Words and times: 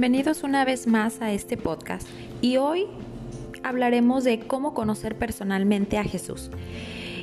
Bienvenidos 0.00 0.44
una 0.44 0.64
vez 0.64 0.86
más 0.86 1.20
a 1.20 1.30
este 1.30 1.58
podcast 1.58 2.08
y 2.40 2.56
hoy 2.56 2.86
hablaremos 3.62 4.24
de 4.24 4.40
cómo 4.40 4.72
conocer 4.72 5.14
personalmente 5.18 5.98
a 5.98 6.04
Jesús. 6.04 6.50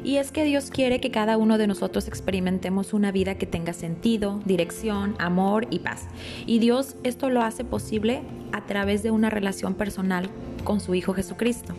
Y 0.04 0.18
es 0.18 0.32
que 0.32 0.44
Dios 0.44 0.70
quiere 0.70 1.00
que 1.00 1.10
cada 1.10 1.38
uno 1.38 1.58
de 1.58 1.66
nosotros 1.66 2.08
experimentemos 2.08 2.94
una 2.94 3.12
vida 3.12 3.34
que 3.34 3.48
tenga 3.48 3.74
sentido, 3.74 4.40
dirección, 4.46 5.16
amor 5.18 5.66
y 5.72 5.80
paz. 5.80 6.04
Y 6.46 6.60
Dios 6.60 6.98
esto 7.04 7.32
lo 7.32 7.42
hace 7.42 7.64
posible 7.64 8.22
a 8.52 8.68
través 8.68 9.02
de 9.02 9.10
una 9.10 9.32
relación 9.32 9.74
personal 9.74 10.30
con 10.64 10.80
su 10.80 10.94
Hijo 10.94 11.16
Jesucristo. 11.16 11.74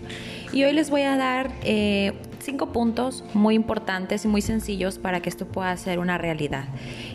Y 0.53 0.65
hoy 0.65 0.73
les 0.73 0.91
voy 0.91 1.03
a 1.03 1.17
dar 1.17 1.53
eh, 1.63 2.15
cinco 2.41 2.73
puntos 2.73 3.25
muy 3.35 3.55
importantes 3.55 4.25
y 4.25 4.29
muy 4.29 4.43
sencillos 4.43 4.99
para 4.99 5.21
que 5.21 5.29
esto 5.29 5.47
pueda 5.47 5.77
ser 5.77 5.99
una 5.99 6.19
realidad. 6.19 6.65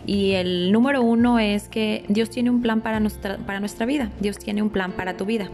Y 0.06 0.32
el 0.32 0.72
número 0.72 1.02
uno 1.02 1.38
es 1.38 1.68
que 1.68 2.04
Dios 2.08 2.30
tiene 2.30 2.50
un 2.50 2.62
plan 2.62 2.80
para 2.80 3.00
nuestra, 3.00 3.38
para 3.38 3.60
nuestra 3.60 3.86
vida. 3.86 4.10
Dios 4.20 4.38
tiene 4.38 4.62
un 4.62 4.70
plan 4.70 4.92
para 4.92 5.16
tu 5.16 5.24
vida. 5.24 5.48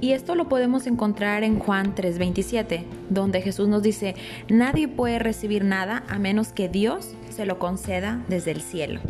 Y 0.00 0.12
esto 0.12 0.34
lo 0.34 0.48
podemos 0.48 0.86
encontrar 0.86 1.42
en 1.42 1.58
Juan 1.58 1.94
3:27, 1.94 2.84
donde 3.08 3.40
Jesús 3.40 3.68
nos 3.68 3.82
dice, 3.82 4.14
nadie 4.48 4.88
puede 4.88 5.18
recibir 5.18 5.64
nada 5.64 6.04
a 6.08 6.18
menos 6.18 6.48
que 6.48 6.68
Dios 6.68 7.14
se 7.30 7.46
lo 7.46 7.58
conceda 7.58 8.22
desde 8.28 8.50
el 8.50 8.60
cielo. 8.60 9.00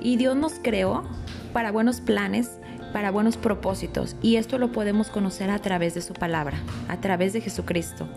Y 0.00 0.16
Dios 0.16 0.36
nos 0.36 0.54
creó 0.54 1.04
para 1.52 1.70
buenos 1.70 2.00
planes, 2.00 2.58
para 2.92 3.10
buenos 3.10 3.36
propósitos, 3.36 4.16
y 4.22 4.36
esto 4.36 4.58
lo 4.58 4.72
podemos 4.72 5.08
conocer 5.08 5.50
a 5.50 5.58
través 5.58 5.94
de 5.94 6.00
su 6.00 6.14
palabra, 6.14 6.58
a 6.88 6.98
través 6.98 7.34
de 7.34 7.42
Jesucristo. 7.42 8.08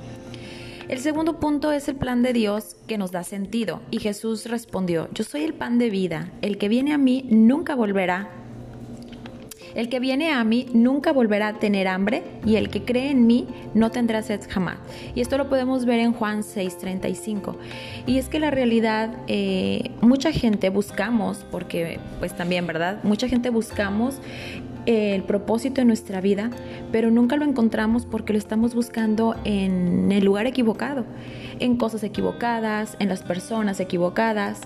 El 0.90 0.98
segundo 0.98 1.40
punto 1.40 1.72
es 1.72 1.88
el 1.88 1.96
plan 1.98 2.24
de 2.24 2.34
Dios 2.34 2.76
que 2.88 2.98
nos 2.98 3.12
da 3.12 3.24
sentido, 3.24 3.80
y 3.92 4.00
Jesús 4.00 4.48
respondió, 4.48 5.08
yo 5.14 5.24
soy 5.24 5.44
el 5.44 5.54
pan 5.54 5.78
de 5.78 5.92
vida, 5.92 6.32
el 6.42 6.58
que 6.58 6.68
viene 6.68 6.94
a 6.94 6.98
mí 6.98 7.28
nunca 7.30 7.76
volverá 7.76 8.32
el 9.76 9.90
que 9.90 10.00
viene 10.00 10.32
a 10.32 10.44
mí 10.44 10.68
nunca 10.74 11.14
volverá 11.14 11.50
a 11.50 11.54
tener 11.54 11.88
hambre 11.88 12.24
y 12.46 12.56
el 12.56 12.70
que 12.70 12.84
cree 12.84 13.12
en 13.12 13.28
mí 13.28 13.48
no 13.74 13.92
tendrá 13.92 14.22
sed 14.22 14.42
jamás. 14.50 14.78
Y 15.16 15.22
esto 15.22 15.38
lo 15.38 15.48
podemos 15.48 15.86
ver 15.86 16.00
en 16.00 16.12
Juan 16.12 16.42
6:35. 16.44 17.56
Y 18.06 18.18
es 18.18 18.30
que 18.30 18.40
la 18.40 18.52
realidad, 18.52 19.12
eh, 19.28 19.92
mucha 20.02 20.32
gente 20.32 20.70
buscamos, 20.70 21.46
porque 21.52 22.00
pues 22.20 22.36
también, 22.36 22.66
¿verdad? 22.66 23.04
Mucha 23.04 23.28
gente 23.28 23.50
buscamos 23.52 24.16
el 24.90 25.22
propósito 25.22 25.82
de 25.82 25.86
nuestra 25.86 26.20
vida, 26.20 26.50
pero 26.92 27.12
nunca 27.12 27.36
lo 27.36 27.46
encontramos 27.46 28.08
porque 28.08 28.34
lo 28.34 28.40
estamos 28.40 28.74
buscando 28.74 29.36
en 29.44 30.12
el 30.12 30.26
lugar 30.26 30.48
equivocado, 30.48 31.06
en 31.60 31.78
cosas 31.78 32.02
equivocadas, 32.04 32.98
en 32.98 33.08
las 33.08 33.22
personas 33.22 33.80
equivocadas. 33.80 34.62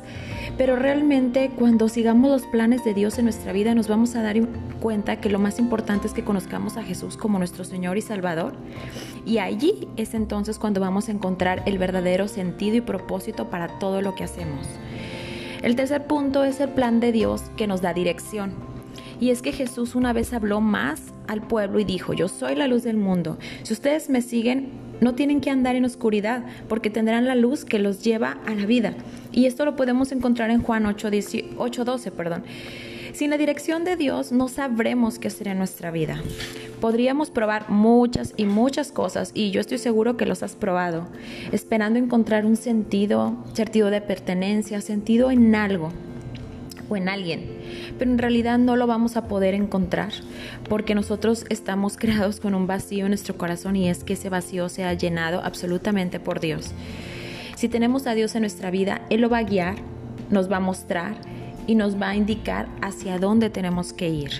Pero 0.57 0.77
realmente 0.77 1.51
cuando 1.53 1.89
sigamos 1.89 2.31
los 2.31 2.43
planes 2.43 2.85
de 2.85 2.93
Dios 2.93 3.17
en 3.17 3.25
nuestra 3.25 3.51
vida 3.51 3.75
nos 3.75 3.89
vamos 3.89 4.15
a 4.15 4.21
dar 4.21 4.37
cuenta 4.79 5.17
que 5.17 5.27
lo 5.27 5.39
más 5.39 5.59
importante 5.59 6.07
es 6.07 6.13
que 6.13 6.23
conozcamos 6.23 6.77
a 6.77 6.83
Jesús 6.83 7.17
como 7.17 7.37
nuestro 7.37 7.65
Señor 7.65 7.97
y 7.97 8.01
Salvador. 8.01 8.53
Y 9.25 9.39
allí 9.39 9.89
es 9.97 10.13
entonces 10.13 10.57
cuando 10.57 10.79
vamos 10.79 11.09
a 11.09 11.11
encontrar 11.11 11.63
el 11.65 11.77
verdadero 11.77 12.29
sentido 12.29 12.77
y 12.77 12.81
propósito 12.81 13.49
para 13.49 13.77
todo 13.77 14.01
lo 14.01 14.15
que 14.15 14.23
hacemos. 14.23 14.67
El 15.61 15.75
tercer 15.75 16.07
punto 16.07 16.45
es 16.45 16.61
el 16.61 16.69
plan 16.69 17.01
de 17.01 17.11
Dios 17.11 17.41
que 17.57 17.67
nos 17.67 17.81
da 17.81 17.93
dirección. 17.93 18.72
Y 19.23 19.29
es 19.29 19.41
que 19.41 19.53
Jesús 19.53 19.95
una 19.95 20.11
vez 20.11 20.33
habló 20.33 20.59
más 20.59 21.01
al 21.29 21.39
pueblo 21.41 21.79
y 21.79 21.85
dijo, 21.85 22.11
yo 22.11 22.27
soy 22.27 22.55
la 22.55 22.67
luz 22.67 22.83
del 22.83 22.97
mundo. 22.97 23.37
Si 23.63 23.71
ustedes 23.71 24.09
me 24.09 24.21
siguen, 24.21 24.67
no 24.99 25.15
tienen 25.15 25.39
que 25.39 25.49
andar 25.49 25.77
en 25.77 25.85
oscuridad, 25.85 26.43
porque 26.67 26.89
tendrán 26.89 27.25
la 27.25 27.35
luz 27.35 27.63
que 27.63 27.79
los 27.79 28.03
lleva 28.03 28.37
a 28.45 28.53
la 28.53 28.65
vida. 28.65 28.95
Y 29.31 29.45
esto 29.45 29.63
lo 29.63 29.77
podemos 29.77 30.11
encontrar 30.11 30.49
en 30.49 30.61
Juan 30.61 30.85
8, 30.85 31.09
12, 31.85 32.11
perdón. 32.11 32.43
Sin 33.13 33.29
la 33.29 33.37
dirección 33.37 33.85
de 33.85 33.95
Dios 33.95 34.33
no 34.33 34.49
sabremos 34.49 35.19
qué 35.19 35.31
en 35.45 35.57
nuestra 35.57 35.89
vida. 35.89 36.21
Podríamos 36.81 37.29
probar 37.29 37.69
muchas 37.69 38.33
y 38.35 38.43
muchas 38.43 38.91
cosas 38.91 39.31
y 39.33 39.51
yo 39.51 39.61
estoy 39.61 39.77
seguro 39.77 40.17
que 40.17 40.25
los 40.25 40.43
has 40.43 40.57
probado, 40.57 41.07
esperando 41.53 41.97
encontrar 41.97 42.45
un 42.45 42.57
sentido, 42.57 43.37
sentido 43.53 43.89
de 43.89 44.01
pertenencia, 44.01 44.81
sentido 44.81 45.31
en 45.31 45.55
algo 45.55 45.93
o 46.89 46.97
en 46.97 47.07
alguien, 47.07 47.62
pero 48.03 48.11
en 48.11 48.17
realidad 48.17 48.59
no 48.59 48.75
lo 48.75 48.85
vamos 48.85 49.15
a 49.15 49.29
poder 49.29 49.53
encontrar 49.53 50.11
porque 50.67 50.93
nosotros 50.93 51.45
estamos 51.47 51.95
creados 51.97 52.41
con 52.41 52.53
un 52.53 52.67
vacío 52.67 53.05
en 53.05 53.11
nuestro 53.11 53.37
corazón 53.37 53.77
y 53.77 53.87
es 53.87 54.03
que 54.03 54.11
ese 54.11 54.27
vacío 54.27 54.67
se 54.67 54.83
ha 54.83 54.91
llenado 54.91 55.39
absolutamente 55.41 56.19
por 56.19 56.41
Dios. 56.41 56.71
Si 57.55 57.69
tenemos 57.69 58.05
a 58.05 58.13
Dios 58.13 58.35
en 58.35 58.41
nuestra 58.41 58.71
vida, 58.71 59.03
Él 59.09 59.21
lo 59.21 59.29
va 59.29 59.37
a 59.37 59.43
guiar, 59.43 59.75
nos 60.29 60.51
va 60.51 60.57
a 60.57 60.59
mostrar 60.59 61.15
y 61.65 61.75
nos 61.75 61.95
va 61.95 62.09
a 62.09 62.15
indicar 62.17 62.67
hacia 62.81 63.19
dónde 63.19 63.49
tenemos 63.49 63.93
que 63.93 64.09
ir. 64.09 64.31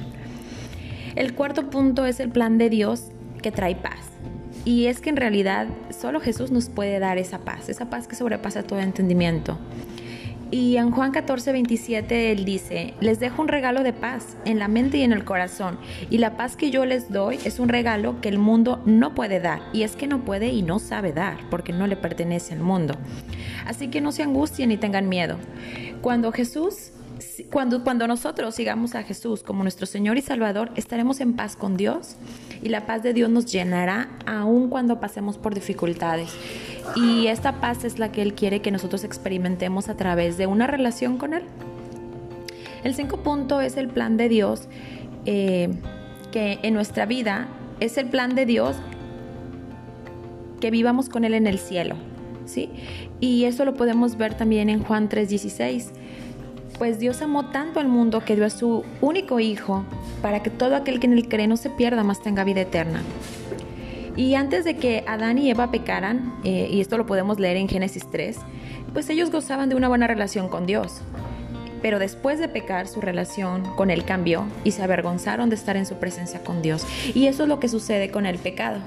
El 1.16 1.34
cuarto 1.34 1.70
punto 1.70 2.06
es 2.06 2.20
el 2.20 2.32
plan 2.32 2.58
de 2.58 2.70
Dios 2.70 3.12
que 3.42 3.54
trae 3.54 3.78
paz. 3.78 4.10
Y 4.66 4.88
es 4.88 5.00
que 5.00 5.10
en 5.10 5.16
realidad 5.16 5.68
solo 5.90 6.20
Jesús 6.20 6.52
nos 6.52 6.68
puede 6.68 7.00
dar 7.00 7.18
esa 7.18 7.40
paz, 7.40 7.70
esa 7.70 7.90
paz 7.90 8.10
que 8.10 8.18
sobrepasa 8.18 8.64
todo 8.64 8.80
entendimiento. 8.80 9.58
Y 10.54 10.78
en 10.78 10.92
Juan 10.92 11.12
14, 11.12 11.52
27 11.52 12.32
él 12.32 12.46
dice, 12.46 12.94
les 13.00 13.20
dejo 13.20 13.42
un 13.42 13.48
regalo 13.48 13.82
de 13.82 13.92
paz 13.92 14.38
en 14.46 14.60
la 14.60 14.68
mente 14.68 15.00
y 15.00 15.02
en 15.02 15.12
el 15.12 15.26
corazón. 15.26 15.80
Y 16.12 16.20
la 16.20 16.38
paz 16.38 16.56
que 16.56 16.70
yo 16.70 16.86
les 16.86 17.12
doy 17.12 17.40
es 17.44 17.58
un 17.58 17.70
regalo 17.70 18.22
que 18.22 18.30
el 18.30 18.38
mundo 18.38 18.80
no 18.86 19.16
puede 19.16 19.40
dar. 19.40 19.64
Y 19.74 19.82
es 19.82 19.96
que 19.96 20.06
no 20.06 20.24
puede 20.24 20.50
y 20.50 20.62
no 20.62 20.78
sabe 20.78 21.12
dar, 21.12 21.40
porque 21.50 21.74
no 21.74 21.88
le 21.88 21.96
pertenece 21.96 22.54
al 22.54 22.60
mundo. 22.60 22.94
Así 23.66 23.88
que 23.88 24.00
no 24.00 24.12
se 24.12 24.22
angustien 24.22 24.70
ni 24.70 24.78
tengan 24.78 25.10
miedo. 25.10 25.38
Cuando 26.04 26.32
Jesús 26.32 26.92
cuando, 27.50 27.84
cuando 27.84 28.08
nosotros 28.08 28.54
sigamos 28.54 28.96
a 28.96 29.04
Jesús 29.04 29.44
como 29.44 29.64
nuestro 29.64 29.86
Señor 29.86 30.18
y 30.18 30.22
Salvador, 30.22 30.72
estaremos 30.76 31.20
en 31.20 31.34
paz 31.36 31.56
con 31.56 31.78
Dios 31.78 32.16
y 32.62 32.70
la 32.70 32.86
paz 32.86 33.02
de 33.02 33.14
Dios 33.14 33.30
nos 33.30 33.46
llenará 33.46 34.10
aun 34.26 34.70
cuando 34.70 35.00
pasemos 35.00 35.38
por 35.38 35.56
dificultades. 35.56 36.30
Y 36.96 37.28
esta 37.28 37.60
paz 37.60 37.84
es 37.84 38.00
la 38.00 38.12
que 38.12 38.22
Él 38.22 38.34
quiere 38.34 38.62
que 38.62 38.72
nosotros 38.72 39.04
experimentemos 39.04 39.90
a 39.90 39.96
través 39.96 40.38
de 40.38 40.48
una 40.48 40.68
relación 40.68 41.18
con 41.18 41.34
Él. 41.34 41.44
El 42.84 42.94
cinco 42.94 43.18
punto 43.18 43.62
es 43.62 43.78
el 43.78 43.88
plan 43.88 44.18
de 44.18 44.30
Dios 44.30 44.68
eh, 45.26 45.70
que 46.32 46.60
en 46.64 46.74
nuestra 46.74 47.06
vida 47.06 47.48
es 47.80 47.98
el 47.98 48.08
plan 48.08 48.36
de 48.36 48.46
Dios 48.46 48.76
que 50.60 50.72
vivamos 50.72 51.10
con 51.10 51.24
Él 51.24 51.34
en 51.34 51.48
el 51.48 51.60
cielo. 51.60 51.96
¿sí? 52.46 52.70
Y 53.20 53.46
eso 53.46 53.66
lo 53.66 53.74
podemos 53.74 54.18
ver 54.18 54.34
también 54.36 54.70
en 54.70 54.84
Juan 54.84 55.10
3:16. 55.10 55.92
Pues 56.78 57.00
Dios 57.00 57.22
amó 57.22 57.46
tanto 57.46 57.80
al 57.80 57.88
mundo 57.88 58.26
que 58.26 58.36
dio 58.36 58.46
a 58.46 58.50
su 58.50 58.84
único 59.00 59.40
Hijo 59.40 59.86
para 60.22 60.42
que 60.42 60.50
todo 60.50 60.76
aquel 60.76 61.00
que 61.00 61.08
en 61.08 61.14
él 61.14 61.30
cree 61.30 61.48
no 61.48 61.56
se 61.56 61.70
pierda, 61.70 62.04
más 62.04 62.22
tenga 62.22 62.44
vida 62.44 62.62
eterna. 62.62 63.02
Y 64.16 64.36
antes 64.36 64.64
de 64.64 64.78
que 64.78 65.04
Adán 65.08 65.38
y 65.38 65.50
Eva 65.50 65.72
pecaran, 65.72 66.34
eh, 66.44 66.68
y 66.72 66.82
esto 66.82 66.98
lo 66.98 67.06
podemos 67.06 67.40
leer 67.40 67.58
en 67.58 67.68
Génesis 67.68 68.06
3, 68.12 68.38
pues 68.94 69.10
ellos 69.10 69.32
gozaban 69.32 69.70
de 69.70 69.76
una 69.76 69.88
buena 69.88 70.06
relación 70.06 70.50
con 70.50 70.66
Dios. 70.66 71.02
Pero 71.82 72.00
después 72.00 72.40
de 72.40 72.48
pecar, 72.48 72.88
su 72.88 73.02
relación 73.02 73.64
con 73.76 73.90
Él 73.90 74.06
cambió 74.06 74.46
y 74.64 74.72
se 74.72 74.84
avergonzaron 74.84 75.50
de 75.50 75.56
estar 75.56 75.76
en 75.76 75.86
su 75.86 75.96
presencia 75.96 76.42
con 76.44 76.62
Dios. 76.62 76.86
Y 77.14 77.28
eso 77.28 77.44
es 77.44 77.50
lo 77.50 77.60
que 77.60 77.68
sucede 77.68 78.10
con 78.10 78.26
el 78.26 78.38
pecado. 78.38 78.80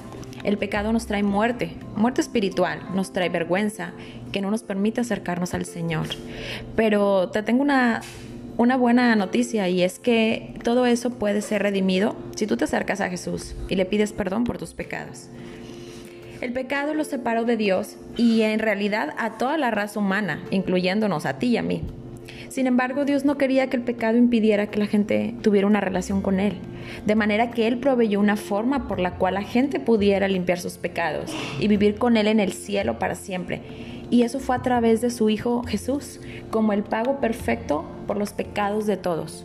El 0.45 0.59
pecado 0.59 0.93
nos 0.93 1.07
trae 1.07 1.25
muerte, 1.25 1.77
muerte 1.97 2.21
espiritual, 2.21 2.81
nos 2.95 3.13
trae 3.13 3.29
vergüenza, 3.29 3.93
que 4.31 4.41
no 4.41 4.51
nos 4.51 4.63
permite 4.63 5.01
acercarnos 5.01 5.55
al 5.55 5.65
Señor. 5.65 6.07
Pero 6.77 7.31
te 7.31 7.43
tengo 7.43 7.63
una 7.63 8.01
una 8.59 8.77
buena 8.77 9.15
noticia 9.17 9.69
y 9.69 9.83
es 9.83 9.99
que 9.99 10.55
todo 10.65 10.87
eso 10.87 11.11
puede 11.11 11.43
ser 11.43 11.63
redimido 11.63 12.17
si 12.35 12.47
tú 12.47 12.57
te 12.57 12.65
acercas 12.65 13.01
a 13.01 13.11
Jesús 13.11 13.55
y 13.69 13.77
le 13.77 13.85
pides 13.85 14.13
perdón 14.13 14.45
por 14.45 14.59
tus 14.59 14.73
pecados. 14.73 15.29
El 16.41 16.53
pecado 16.53 16.95
los 16.95 17.07
separó 17.07 17.45
de 17.45 17.57
Dios 17.57 17.97
y 18.17 18.43
en 18.43 18.59
realidad 18.59 19.15
a 19.19 19.39
toda 19.39 19.57
la 19.59 19.71
raza 19.71 20.01
humana, 20.01 20.43
incluyéndonos 20.51 21.27
a 21.27 21.39
ti 21.39 21.49
y 21.49 21.57
a 21.57 21.63
mí. 21.63 21.83
Sin 22.49 22.67
embargo, 22.67 23.05
Dios 23.05 23.25
no 23.25 23.37
quería 23.37 23.69
que 23.69 23.77
el 23.77 23.83
pecado 23.83 24.17
impidiera 24.17 24.69
que 24.69 24.79
la 24.79 24.87
gente 24.87 25.35
tuviera 25.43 25.67
una 25.67 25.81
relación 25.81 26.23
con 26.23 26.41
Él, 26.41 26.55
de 27.05 27.15
manera 27.15 27.51
que 27.51 27.67
Él 27.67 27.79
proveyó 27.79 28.21
una 28.21 28.37
forma 28.37 28.89
por 28.89 29.01
la 29.01 29.17
cual 29.17 29.35
la 29.35 29.43
gente 29.43 29.81
pudiera 29.81 30.29
limpiar 30.29 30.59
sus 30.59 30.79
pecados 30.79 31.35
y 31.61 31.69
vivir 31.69 31.97
con 31.97 32.17
Él 32.17 32.27
en 32.27 32.41
el 32.41 32.53
cielo 32.53 32.99
para 32.99 33.15
siempre 33.15 33.61
y 34.11 34.23
eso 34.23 34.39
fue 34.39 34.57
a 34.57 34.63
través 34.63 35.01
de 35.01 35.11
su 35.11 35.29
Hijo 35.31 35.63
Jesús, 35.65 36.21
como 36.51 36.73
el 36.73 36.83
pago 36.83 37.19
perfecto 37.21 37.85
por 38.07 38.17
los 38.17 38.33
pecados 38.33 38.87
de 38.87 38.97
todos. 38.97 39.45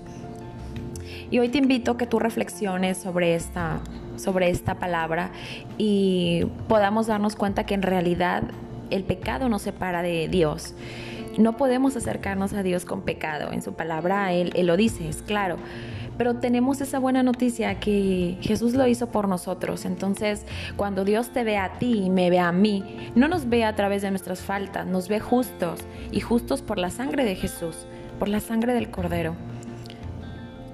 Y 1.31 1.39
hoy 1.39 1.49
te 1.49 1.57
invito 1.57 1.91
a 1.91 1.97
que 1.97 2.05
tú 2.05 2.19
reflexiones 2.19 2.97
sobre 2.97 3.35
esta, 3.35 3.79
sobre 4.17 4.49
esta 4.49 4.75
palabra 4.75 5.31
y 5.77 6.45
podamos 6.67 7.07
darnos 7.07 7.35
cuenta 7.35 7.65
que 7.65 7.73
en 7.73 7.81
realidad 7.81 8.43
el 8.89 9.03
pecado 9.03 9.49
nos 9.49 9.61
separa 9.61 10.01
de 10.01 10.27
Dios. 10.27 10.75
No 11.37 11.55
podemos 11.55 11.95
acercarnos 11.95 12.53
a 12.53 12.61
Dios 12.61 12.83
con 12.83 13.03
pecado. 13.03 13.53
En 13.53 13.61
su 13.61 13.73
palabra 13.73 14.33
Él, 14.33 14.51
él 14.55 14.67
lo 14.67 14.75
dice, 14.75 15.07
es 15.07 15.21
claro 15.21 15.55
pero 16.21 16.35
tenemos 16.35 16.79
esa 16.81 16.99
buena 16.99 17.23
noticia 17.23 17.79
que 17.79 18.37
Jesús 18.41 18.75
lo 18.75 18.85
hizo 18.85 19.07
por 19.07 19.27
nosotros. 19.27 19.85
Entonces, 19.85 20.45
cuando 20.75 21.03
Dios 21.03 21.33
te 21.33 21.43
ve 21.43 21.57
a 21.57 21.79
ti 21.79 22.03
y 22.05 22.09
me 22.11 22.29
ve 22.29 22.37
a 22.37 22.51
mí, 22.51 23.09
no 23.15 23.27
nos 23.27 23.49
ve 23.49 23.65
a 23.65 23.75
través 23.75 24.03
de 24.03 24.11
nuestras 24.11 24.41
faltas, 24.41 24.85
nos 24.85 25.07
ve 25.07 25.19
justos 25.19 25.79
y 26.11 26.19
justos 26.19 26.61
por 26.61 26.77
la 26.77 26.91
sangre 26.91 27.25
de 27.25 27.33
Jesús, 27.33 27.87
por 28.19 28.27
la 28.27 28.39
sangre 28.39 28.75
del 28.75 28.91
Cordero. 28.91 29.35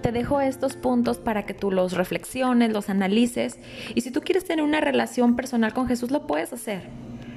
te 0.02 0.12
dejo 0.12 0.42
estos 0.42 0.76
puntos 0.76 1.18
para 1.18 1.46
que 1.46 1.54
tú 1.54 1.72
los 1.72 1.94
reflexiones, 1.94 2.74
los 2.74 2.90
analices. 2.90 3.58
Y 3.96 4.02
si 4.02 4.12
tú 4.12 4.20
quieres 4.20 4.44
tener 4.44 4.66
una 4.66 4.82
relación 4.82 5.38
personal 5.38 5.74
con 5.74 5.88
Jesús, 5.88 6.12
lo 6.12 6.28
puedes 6.28 6.52
hacer. 6.52 6.90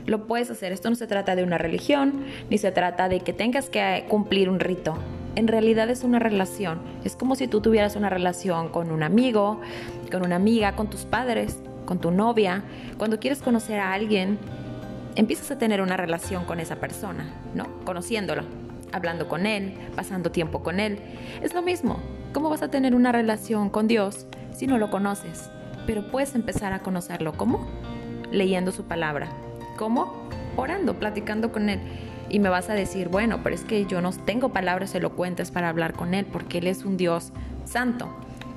Lo 0.06 0.26
puedes 0.26 0.50
hacer. 0.50 0.72
Esto 0.72 0.90
no 0.90 0.96
se 0.96 1.06
trata 1.06 1.36
de 1.36 1.44
una 1.44 1.58
religión, 1.58 2.24
ni 2.50 2.58
se 2.58 2.72
trata 2.72 3.08
de 3.08 3.20
que 3.20 3.32
tengas 3.32 3.70
que 3.70 4.04
cumplir 4.08 4.48
un 4.48 4.58
rito. 4.58 4.98
En 5.37 5.47
realidad 5.47 5.88
es 5.91 6.03
una 6.03 6.19
relación. 6.19 6.81
Es 7.05 7.15
como 7.17 7.37
si 7.37 7.47
tú 7.47 7.61
tuvieras 7.61 7.97
una 7.97 8.11
relación 8.11 8.69
con 8.69 8.91
un 8.91 9.03
amigo, 9.03 9.61
con 10.11 10.25
una 10.25 10.37
amiga, 10.37 10.75
con 10.75 10.91
tus 10.91 11.05
padres, 11.05 11.61
con 11.87 12.00
tu 12.00 12.11
novia. 12.11 12.65
Cuando 12.99 13.21
quieres 13.21 13.41
conocer 13.41 13.79
a 13.79 13.93
alguien, 13.93 14.38
empiezas 15.15 15.50
a 15.50 15.59
tener 15.59 15.81
una 15.81 15.97
relación 15.97 16.44
con 16.44 16.61
esa 16.61 16.77
persona, 16.77 17.31
¿no? 17.55 17.67
Conociéndolo, 17.85 18.43
hablando 18.93 19.29
con 19.29 19.47
él, 19.47 19.75
pasando 19.94 20.32
tiempo 20.32 20.62
con 20.62 20.81
él. 20.81 20.99
Es 21.43 21.55
lo 21.55 21.62
mismo. 21.62 22.00
¿Cómo 22.32 22.50
vas 22.50 22.62
a 22.62 22.71
tener 22.71 22.94
una 22.94 23.12
relación 23.12 23.71
con 23.71 23.88
Dios 23.88 24.27
si 24.53 24.67
no 24.67 24.79
lo 24.79 24.91
conoces? 24.91 25.50
Pero 25.87 26.11
puedes 26.11 26.35
empezar 26.35 26.73
a 26.73 26.81
conocerlo. 26.81 27.32
¿Cómo? 27.32 27.67
Leyendo 28.31 28.73
su 28.73 28.85
palabra. 28.85 29.29
¿Cómo? 29.77 30.29
Orando, 30.56 30.94
platicando 30.94 31.53
con 31.53 31.69
Él. 31.69 31.81
Y 32.31 32.38
me 32.38 32.49
vas 32.49 32.71
a 32.71 32.75
decir, 32.75 33.09
bueno, 33.09 33.41
pero 33.43 33.55
es 33.55 33.62
que 33.62 33.85
yo 33.87 34.00
no 34.00 34.12
tengo 34.12 34.50
palabras 34.50 34.94
elocuentes 34.94 35.50
para 35.50 35.69
hablar 35.69 35.93
con 35.93 36.15
Él 36.15 36.25
porque 36.25 36.59
Él 36.59 36.69
es 36.69 36.85
un 36.85 36.97
Dios 36.97 37.32
santo. 37.65 38.09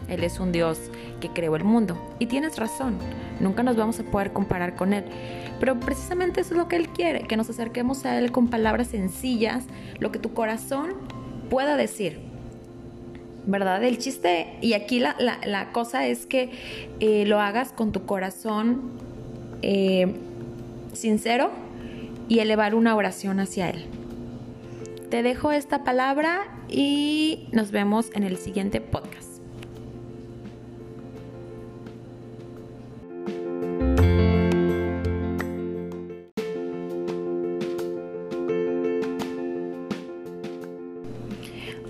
Él 0.08 0.24
es 0.24 0.40
un 0.40 0.52
Dios 0.52 0.80
que 1.20 1.30
creó 1.30 1.56
el 1.56 1.64
mundo. 1.64 1.98
Y 2.20 2.28
tienes 2.28 2.58
razón, 2.58 2.98
nunca 3.40 3.64
nos 3.64 3.76
vamos 3.76 4.00
a 4.00 4.04
poder 4.04 4.32
comparar 4.32 4.76
con 4.76 4.94
Él. 4.94 5.06
Pero 5.60 5.80
precisamente 5.80 6.42
eso 6.42 6.54
es 6.54 6.58
lo 6.58 6.68
que 6.68 6.76
Él 6.76 6.90
quiere, 6.90 7.22
que 7.24 7.38
nos 7.38 7.50
acerquemos 7.50 8.06
a 8.06 8.20
Él 8.20 8.32
con 8.32 8.48
palabras 8.48 8.88
sencillas, 8.88 9.64
lo 10.00 10.12
que 10.12 10.20
tu 10.20 10.34
corazón 10.34 10.94
pueda 11.50 11.76
decir. 11.76 12.20
¿Verdad? 13.46 13.84
El 13.84 13.98
chiste, 13.98 14.54
y 14.62 14.74
aquí 14.74 15.00
la, 15.00 15.70
cosa 15.74 16.08
es 16.08 16.26
que 16.26 16.52
eh, 17.00 17.26
lo 17.26 17.42
hagas 17.42 17.74
con 17.74 17.92
tu 17.92 18.06
corazón 18.06 18.92
eh, 19.62 20.14
sincero 20.94 21.52
y 22.28 22.40
elevar 22.40 22.76
una 22.76 22.96
oración 22.96 23.40
hacia 23.40 23.70
Él. 23.70 23.86
Te 25.10 25.24
dejo 25.24 25.52
esta 25.52 25.84
palabra 25.84 26.42
y 26.68 27.48
nos 27.52 27.72
vemos 27.72 28.10
en 28.16 28.24
el 28.24 28.38
siguiente 28.38 28.82
podcast. 28.82 29.34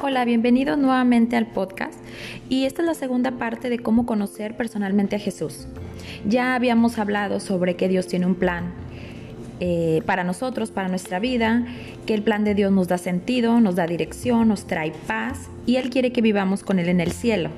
Hola, 0.01 0.25
bienvenidos 0.25 0.77
nuevamente 0.77 1.37
al 1.37 1.47
podcast 1.47 1.97
y 2.49 2.65
esta 2.65 2.81
es 2.81 2.87
la 2.87 2.93
segunda 2.93 3.31
parte 3.31 3.69
de 3.69 3.79
cómo 3.79 4.05
conocer 4.05 4.57
personalmente 4.57 5.15
a 5.15 5.19
Jesús. 5.19 5.67
Ya 6.27 6.55
habíamos 6.55 6.99
hablado 6.99 7.39
sobre 7.39 7.77
que 7.77 7.87
Dios 7.87 8.07
tiene 8.07 8.25
un 8.25 8.35
plan 8.35 8.82
eh, 9.65 10.01
para 10.05 10.25
nosotros, 10.25 10.71
para 10.71 10.89
nuestra 10.89 11.19
vida, 11.19 11.65
que 12.05 12.13
el 12.13 12.21
plan 12.21 12.43
de 12.43 12.53
Dios 12.53 12.69
nos 12.73 12.89
da 12.89 12.97
sentido, 12.97 13.61
nos 13.61 13.75
da 13.75 13.87
dirección, 13.87 14.49
nos 14.49 14.67
trae 14.67 14.91
paz 15.07 15.47
y 15.65 15.77
Él 15.77 15.89
quiere 15.89 16.11
que 16.11 16.19
vivamos 16.19 16.63
con 16.63 16.79
Él 16.79 16.89
en 16.89 16.99
el 16.99 17.13
cielo. 17.13 17.49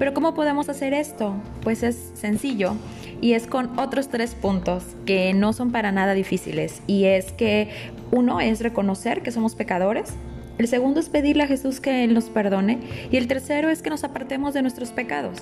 Pero 0.00 0.14
¿cómo 0.14 0.34
podemos 0.34 0.68
hacer 0.68 0.94
esto? 0.94 1.36
Pues 1.62 1.84
es 1.84 2.10
sencillo 2.14 2.74
y 3.20 3.34
es 3.34 3.46
con 3.46 3.78
otros 3.78 4.08
tres 4.08 4.34
puntos 4.34 4.82
que 5.06 5.32
no 5.32 5.52
son 5.52 5.70
para 5.70 5.92
nada 5.92 6.12
difíciles 6.14 6.82
y 6.88 7.04
es 7.04 7.30
que 7.30 7.68
uno 8.10 8.40
es 8.40 8.60
reconocer 8.60 9.22
que 9.22 9.30
somos 9.30 9.54
pecadores, 9.54 10.14
el 10.58 10.66
segundo 10.66 10.98
es 10.98 11.08
pedirle 11.08 11.44
a 11.44 11.46
Jesús 11.46 11.78
que 11.78 12.02
Él 12.02 12.14
nos 12.14 12.24
perdone. 12.24 12.80
Y 13.12 13.16
el 13.16 13.28
tercero 13.28 13.70
es 13.70 13.80
que 13.80 13.90
nos 13.90 14.02
apartemos 14.02 14.54
de 14.54 14.62
nuestros 14.62 14.90
pecados. 14.90 15.38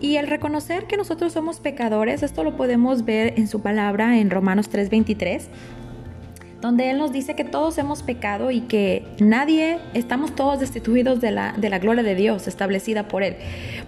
Y 0.00 0.16
el 0.16 0.28
reconocer 0.28 0.86
que 0.86 0.96
nosotros 0.96 1.34
somos 1.34 1.60
pecadores, 1.60 2.22
esto 2.22 2.42
lo 2.42 2.56
podemos 2.56 3.04
ver 3.04 3.34
en 3.36 3.48
su 3.48 3.60
palabra 3.60 4.18
en 4.18 4.30
Romanos 4.30 4.70
3:23, 4.70 5.48
donde 6.60 6.90
Él 6.90 6.98
nos 6.98 7.12
dice 7.12 7.34
que 7.34 7.44
todos 7.44 7.78
hemos 7.78 8.02
pecado 8.02 8.50
y 8.50 8.60
que 8.62 9.04
nadie, 9.18 9.78
estamos 9.94 10.34
todos 10.34 10.60
destituidos 10.60 11.20
de 11.20 11.30
la, 11.30 11.54
de 11.56 11.70
la 11.70 11.78
gloria 11.78 12.02
de 12.02 12.14
Dios 12.14 12.46
establecida 12.48 13.08
por 13.08 13.22
Él, 13.22 13.36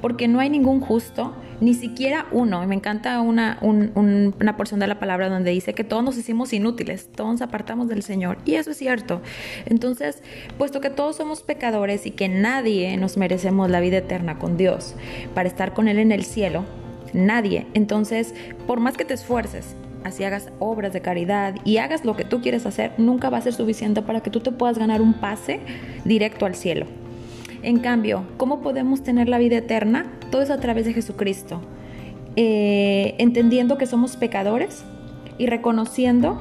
porque 0.00 0.28
no 0.28 0.40
hay 0.40 0.48
ningún 0.48 0.80
justo, 0.80 1.34
ni 1.60 1.74
siquiera 1.74 2.26
uno. 2.32 2.66
Me 2.66 2.74
encanta 2.74 3.20
una, 3.20 3.58
una 3.62 4.56
porción 4.56 4.80
de 4.80 4.86
la 4.86 4.98
palabra 4.98 5.28
donde 5.28 5.50
dice 5.50 5.74
que 5.74 5.84
todos 5.84 6.02
nos 6.02 6.16
hicimos 6.16 6.52
inútiles, 6.52 7.08
todos 7.14 7.32
nos 7.32 7.42
apartamos 7.42 7.88
del 7.88 8.02
Señor, 8.02 8.38
y 8.44 8.54
eso 8.54 8.70
es 8.70 8.78
cierto. 8.78 9.20
Entonces, 9.66 10.22
puesto 10.58 10.80
que 10.80 10.90
todos 10.90 11.16
somos 11.16 11.42
pecadores 11.42 12.06
y 12.06 12.10
que 12.10 12.28
nadie 12.28 12.96
nos 12.96 13.16
merecemos 13.16 13.70
la 13.70 13.80
vida 13.80 13.98
eterna 13.98 14.38
con 14.38 14.56
Dios 14.56 14.94
para 15.34 15.48
estar 15.48 15.74
con 15.74 15.88
Él 15.88 15.98
en 15.98 16.10
el 16.10 16.24
cielo, 16.24 16.64
nadie, 17.12 17.66
entonces, 17.74 18.34
por 18.66 18.80
más 18.80 18.96
que 18.96 19.04
te 19.04 19.14
esfuerces, 19.14 19.76
así 20.04 20.24
hagas 20.24 20.50
obras 20.58 20.92
de 20.92 21.00
caridad 21.00 21.54
y 21.64 21.78
hagas 21.78 22.04
lo 22.04 22.16
que 22.16 22.24
tú 22.24 22.40
quieres 22.40 22.66
hacer, 22.66 22.92
nunca 22.98 23.30
va 23.30 23.38
a 23.38 23.42
ser 23.42 23.54
suficiente 23.54 24.02
para 24.02 24.20
que 24.20 24.30
tú 24.30 24.40
te 24.40 24.52
puedas 24.52 24.78
ganar 24.78 25.00
un 25.00 25.14
pase 25.14 25.60
directo 26.04 26.46
al 26.46 26.54
cielo. 26.54 26.86
En 27.62 27.78
cambio, 27.78 28.24
¿cómo 28.36 28.60
podemos 28.60 29.02
tener 29.02 29.28
la 29.28 29.38
vida 29.38 29.58
eterna? 29.58 30.06
Todo 30.30 30.42
es 30.42 30.50
a 30.50 30.58
través 30.58 30.84
de 30.84 30.92
Jesucristo. 30.92 31.60
Eh, 32.34 33.14
entendiendo 33.18 33.78
que 33.78 33.86
somos 33.86 34.16
pecadores 34.16 34.84
y 35.38 35.46
reconociendo, 35.46 36.40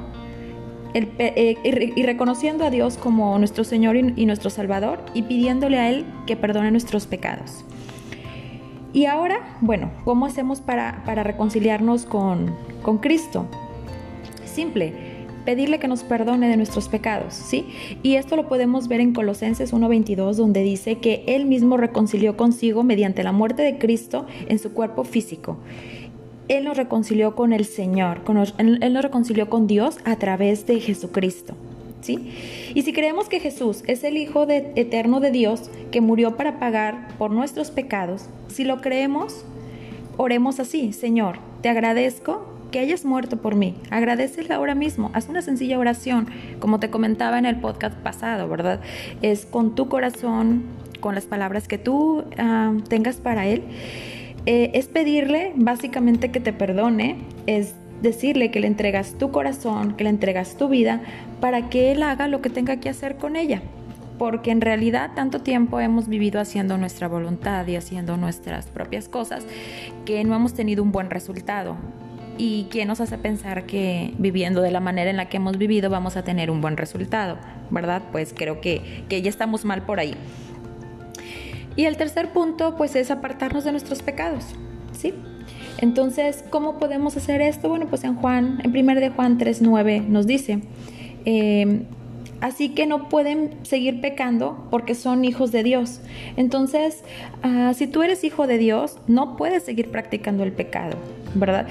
eh, 0.94 1.56
y 1.96 2.04
reconociendo 2.04 2.66
a 2.66 2.70
Dios 2.70 2.98
como 2.98 3.38
nuestro 3.38 3.64
Señor 3.64 3.96
y, 3.96 4.26
nuestro 4.26 4.50
Salvador 4.50 5.00
y 5.14 5.24
pidiéndole 5.24 5.78
a 5.78 5.90
Él 5.90 6.06
que 6.26 6.36
perdone 6.36 6.72
nuestros 6.72 7.06
pecados. 7.06 7.64
Y 8.94 9.06
ahora, 9.06 9.58
bueno, 9.62 9.92
¿cómo 10.04 10.26
hacemos 10.26 10.60
para, 10.60 11.04
para 11.06 11.24
reconciliarnos 11.24 12.06
con, 12.06 12.54
con 12.82 12.98
Cristo? 12.98 13.46
Simple, 14.46 14.94
pedirle 15.46 15.80
que 15.80 15.88
nos 15.88 16.04
perdone 16.04 16.50
de 16.50 16.58
nuestros 16.58 16.90
pecados, 16.90 17.34
¿sí? 17.34 17.68
Y 18.04 18.16
esto 18.16 18.36
lo 18.36 18.48
podemos 18.48 18.88
ver 18.88 19.00
en 19.00 19.14
Colosenses 19.14 19.74
1:22, 19.74 20.34
donde 20.36 20.62
dice 20.62 20.98
que 21.00 21.24
Él 21.28 21.46
mismo 21.46 21.78
reconcilió 21.78 22.36
consigo 22.38 22.84
mediante 22.84 23.24
la 23.24 23.32
muerte 23.32 23.64
de 23.64 23.78
Cristo 23.78 24.26
en 24.48 24.60
su 24.60 24.74
cuerpo 24.74 25.04
físico. 25.04 25.58
Él 26.48 26.66
nos 26.66 26.76
reconcilió 26.76 27.36
con 27.36 27.54
el 27.54 27.66
Señor, 27.66 28.22
Él 28.58 28.94
nos 28.94 29.04
reconcilió 29.04 29.50
con 29.50 29.68
Dios 29.68 30.00
a 30.04 30.18
través 30.18 30.66
de 30.68 30.82
Jesucristo. 30.82 31.56
Y 32.10 32.82
si 32.82 32.94
creemos 32.94 33.30
que 33.30 33.40
Jesús 33.40 33.84
es 33.88 34.04
el 34.04 34.18
Hijo 34.18 34.46
eterno 34.50 35.20
de 35.20 35.32
Dios 35.32 35.70
que 35.92 36.02
murió 36.02 36.36
para 36.38 36.60
pagar 36.60 37.10
por 37.18 37.32
nuestros 37.32 37.72
pecados, 37.72 38.26
si 38.48 38.64
lo 38.64 38.82
creemos, 38.82 39.46
oremos 40.18 40.60
así, 40.60 40.94
Señor, 40.94 41.40
te 41.62 41.70
agradezco 41.70 42.48
que 42.72 42.80
hayas 42.80 43.06
muerto 43.06 43.38
por 43.38 43.56
mí. 43.56 43.76
Agradecele 43.90 44.54
ahora 44.54 44.76
mismo. 44.76 45.12
Haz 45.14 45.28
una 45.28 45.42
sencilla 45.42 45.78
oración, 45.78 46.28
como 46.60 46.80
te 46.80 46.90
comentaba 46.90 47.38
en 47.38 47.46
el 47.46 47.58
podcast 47.58 47.98
pasado, 47.98 48.48
¿verdad? 48.48 48.80
Es 49.22 49.46
con 49.46 49.76
tu 49.76 49.90
corazón, 49.90 50.64
con 51.02 51.14
las 51.14 51.26
palabras 51.26 51.68
que 51.68 51.78
tú 51.78 52.24
ah, 52.38 52.74
tengas 52.88 53.18
para 53.18 53.46
Él. 53.46 53.64
Eh, 54.46 54.72
es 54.74 54.88
pedirle 54.88 55.52
básicamente 55.56 56.32
que 56.32 56.40
te 56.40 56.54
perdone, 56.54 57.18
es 57.46 57.76
decirle 58.02 58.52
que 58.52 58.60
le 58.60 58.68
entregas 58.68 59.16
tu 59.18 59.32
corazón, 59.32 59.94
que 59.94 60.04
le 60.04 60.10
entregas 60.10 60.58
tu 60.58 60.68
vida, 60.68 61.02
para 61.40 61.70
que 61.70 61.92
Él 61.92 62.04
haga 62.04 62.28
lo 62.28 62.42
que 62.42 62.50
tenga 62.50 62.78
que 62.78 62.90
hacer 62.90 63.18
con 63.18 63.36
ella. 63.36 63.62
Porque 64.18 64.52
en 64.52 64.62
realidad 64.62 65.12
tanto 65.16 65.42
tiempo 65.42 65.80
hemos 65.80 66.08
vivido 66.08 66.40
haciendo 66.40 66.78
nuestra 66.78 67.08
voluntad 67.08 67.66
y 67.68 67.76
haciendo 67.76 68.18
nuestras 68.18 68.68
propias 68.68 69.10
cosas 69.10 69.46
que 70.06 70.24
no 70.24 70.36
hemos 70.36 70.54
tenido 70.54 70.84
un 70.84 70.92
buen 70.92 71.10
resultado 71.10 71.76
y 72.38 72.68
quién 72.72 72.88
nos 72.88 73.02
hace 73.02 73.18
pensar 73.18 73.66
que 73.66 74.14
viviendo 74.18 74.62
de 74.62 74.72
la 74.72 74.80
manera 74.80 75.10
en 75.10 75.18
la 75.18 75.30
que 75.30 75.38
hemos 75.38 75.58
vivido 75.58 75.90
vamos 75.90 76.18
a 76.18 76.24
tener 76.24 76.50
un 76.50 76.62
buen 76.62 76.78
resultado, 76.78 77.38
¿verdad? 77.70 78.04
Pues 78.12 78.34
creo 78.36 78.62
que, 78.62 79.04
que 79.10 79.22
ya 79.22 79.30
estamos 79.30 79.66
mal 79.66 79.84
por 79.84 80.00
ahí. 80.00 80.16
Y 81.76 81.86
el 81.86 81.98
tercer 81.98 82.30
punto, 82.30 82.76
pues 82.78 82.96
es 82.96 83.12
apartarnos 83.12 83.64
de 83.64 83.72
nuestros 83.72 84.02
pecados, 84.02 84.56
Entonces, 85.78 86.44
¿cómo 86.50 86.78
podemos 86.78 87.18
hacer 87.18 87.42
esto? 87.42 87.70
Bueno, 87.70 87.88
pues 87.88 88.04
en 88.04 88.16
Juan, 88.16 88.62
en 88.64 88.72
1 88.76 89.00
de 89.00 89.10
Juan 89.10 89.40
3.9 89.40 90.06
nos 90.08 90.28
dice, 90.28 90.62
eh, 91.26 91.84
así 92.40 92.70
que 92.70 92.86
no 92.86 93.10
pueden 93.10 93.56
seguir 93.64 94.02
pecando 94.02 94.68
porque 94.70 94.94
son 94.96 95.26
hijos 95.26 95.52
de 95.52 95.64
Dios. 95.64 96.02
Entonces, 96.38 97.04
ah, 97.42 97.74
si 97.76 97.88
tú 97.88 98.04
eres 98.04 98.24
hijo 98.24 98.48
de 98.48 98.58
Dios, 98.58 98.98
no 99.08 99.38
puedes 99.38 99.64
seguir 99.64 99.90
practicando 99.90 100.44
el 100.44 100.52
pecado, 100.52 100.98
¿verdad? 101.34 101.68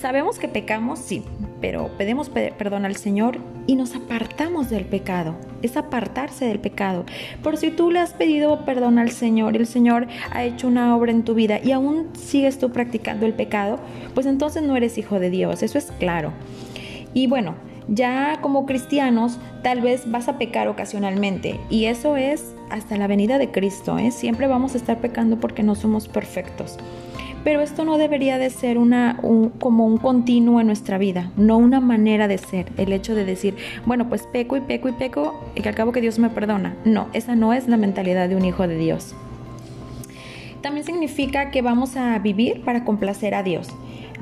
Sabemos 0.00 0.38
que 0.38 0.48
pecamos, 0.48 0.98
sí, 0.98 1.22
pero 1.62 1.88
pedimos 1.96 2.28
perdón 2.28 2.84
al 2.84 2.96
Señor 2.96 3.38
y 3.66 3.76
nos 3.76 3.94
apartamos 3.94 4.68
del 4.68 4.84
pecado. 4.84 5.36
Es 5.62 5.76
apartarse 5.76 6.44
del 6.44 6.58
pecado. 6.58 7.06
Por 7.42 7.56
si 7.56 7.70
tú 7.70 7.90
le 7.90 8.00
has 8.00 8.12
pedido 8.12 8.66
perdón 8.66 8.98
al 8.98 9.10
Señor 9.10 9.56
el 9.56 9.66
Señor 9.66 10.08
ha 10.32 10.42
hecho 10.42 10.66
una 10.66 10.94
obra 10.94 11.12
en 11.12 11.22
tu 11.22 11.34
vida 11.34 11.60
y 11.62 11.70
aún 11.70 12.08
sigues 12.14 12.58
tú 12.58 12.70
practicando 12.72 13.24
el 13.24 13.32
pecado, 13.32 13.78
pues 14.12 14.26
entonces 14.26 14.64
no 14.64 14.76
eres 14.76 14.98
hijo 14.98 15.20
de 15.20 15.30
Dios. 15.30 15.62
Eso 15.62 15.78
es 15.78 15.92
claro. 15.98 16.32
Y 17.14 17.28
bueno, 17.28 17.54
ya 17.86 18.38
como 18.40 18.66
cristianos 18.66 19.38
tal 19.62 19.80
vez 19.80 20.10
vas 20.10 20.28
a 20.28 20.38
pecar 20.38 20.66
ocasionalmente 20.66 21.60
y 21.70 21.84
eso 21.84 22.16
es 22.16 22.54
hasta 22.70 22.96
la 22.96 23.06
venida 23.06 23.38
de 23.38 23.52
Cristo. 23.52 23.98
¿eh? 23.98 24.10
Siempre 24.10 24.48
vamos 24.48 24.74
a 24.74 24.78
estar 24.78 24.98
pecando 24.98 25.38
porque 25.38 25.62
no 25.62 25.76
somos 25.76 26.08
perfectos. 26.08 26.78
Pero 27.44 27.60
esto 27.60 27.84
no 27.84 27.98
debería 27.98 28.38
de 28.38 28.50
ser 28.50 28.78
una, 28.78 29.18
como 29.58 29.86
un 29.86 29.96
continuo 29.96 30.60
en 30.60 30.66
nuestra 30.68 30.98
vida, 30.98 31.32
no 31.36 31.58
una 31.58 31.80
manera 31.80 32.28
de 32.28 32.38
ser. 32.38 32.66
El 32.76 32.92
hecho 32.92 33.14
de 33.14 33.24
decir, 33.24 33.56
bueno, 33.84 34.08
pues 34.08 34.22
peco 34.32 34.56
y 34.56 34.60
peco 34.60 34.88
y 34.88 34.92
peco 34.92 35.42
y 35.56 35.60
que 35.60 35.68
al 35.68 35.74
cabo 35.74 35.92
que 35.92 36.00
Dios 36.00 36.18
me 36.18 36.30
perdona. 36.30 36.76
No, 36.84 37.08
esa 37.12 37.34
no 37.34 37.52
es 37.52 37.66
la 37.66 37.76
mentalidad 37.76 38.28
de 38.28 38.36
un 38.36 38.44
hijo 38.44 38.68
de 38.68 38.76
Dios. 38.76 39.14
También 40.60 40.86
significa 40.86 41.50
que 41.50 41.62
vamos 41.62 41.96
a 41.96 42.16
vivir 42.20 42.62
para 42.62 42.84
complacer 42.84 43.34
a 43.34 43.42
Dios 43.42 43.68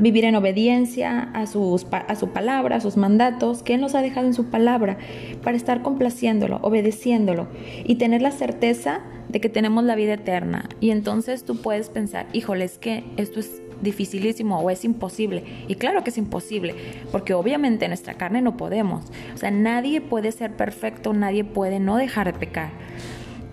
vivir 0.00 0.24
en 0.24 0.34
obediencia 0.34 1.30
a, 1.34 1.46
sus, 1.46 1.86
a 1.92 2.16
su 2.16 2.30
palabra, 2.30 2.76
a 2.76 2.80
sus 2.80 2.96
mandatos, 2.96 3.62
que 3.62 3.74
Él 3.74 3.80
nos 3.80 3.94
ha 3.94 4.02
dejado 4.02 4.26
en 4.26 4.34
su 4.34 4.46
palabra, 4.46 4.98
para 5.42 5.56
estar 5.56 5.82
complaciéndolo, 5.82 6.58
obedeciéndolo 6.62 7.48
y 7.84 7.96
tener 7.96 8.22
la 8.22 8.30
certeza 8.30 9.00
de 9.28 9.40
que 9.40 9.48
tenemos 9.48 9.84
la 9.84 9.94
vida 9.94 10.14
eterna. 10.14 10.68
Y 10.80 10.90
entonces 10.90 11.44
tú 11.44 11.56
puedes 11.60 11.88
pensar, 11.88 12.26
híjole, 12.32 12.64
es 12.64 12.78
que 12.78 13.04
esto 13.16 13.40
es 13.40 13.62
dificilísimo 13.80 14.58
o 14.60 14.70
es 14.70 14.84
imposible. 14.84 15.44
Y 15.68 15.76
claro 15.76 16.02
que 16.04 16.10
es 16.10 16.18
imposible, 16.18 16.74
porque 17.12 17.34
obviamente 17.34 17.84
en 17.84 17.90
nuestra 17.90 18.14
carne 18.14 18.42
no 18.42 18.56
podemos. 18.56 19.06
O 19.34 19.36
sea, 19.36 19.50
nadie 19.50 20.00
puede 20.00 20.32
ser 20.32 20.56
perfecto, 20.56 21.12
nadie 21.12 21.44
puede 21.44 21.80
no 21.80 21.96
dejar 21.96 22.32
de 22.32 22.38
pecar 22.38 22.70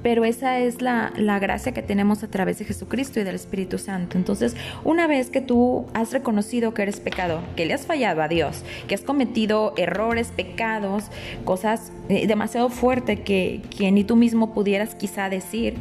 pero 0.03 0.25
esa 0.25 0.59
es 0.59 0.81
la, 0.81 1.11
gracia 1.39 1.73
que 1.73 1.81
tenemos 1.81 2.23
a 2.23 2.27
través 2.27 2.59
de 2.59 2.65
Jesucristo 2.65 3.19
y 3.19 3.23
del 3.23 3.35
Espíritu 3.35 3.77
Santo. 3.77 4.17
Entonces, 4.17 4.55
una 4.83 5.07
vez 5.07 5.29
que 5.29 5.41
tú 5.41 5.85
has 5.93 6.11
reconocido 6.13 6.73
que 6.73 6.83
eres 6.83 6.99
pecador, 6.99 7.41
que 7.55 7.65
le 7.65 7.73
has 7.73 7.85
fallado 7.85 8.21
a 8.21 8.27
Dios, 8.27 8.63
que 8.87 8.95
has 8.95 9.01
cometido 9.01 9.73
errores, 9.77 10.31
pecados, 10.35 11.05
cosas 11.45 11.91
eh, 12.09 12.27
demasiado 12.27 12.69
fuertes 12.69 13.19
que, 13.19 13.61
que 13.75 13.91
ni 13.91 14.03
tú 14.03 14.15
mismo 14.15 14.53
pudieras 14.53 14.95
quizá 14.95 15.29
decir, 15.29 15.75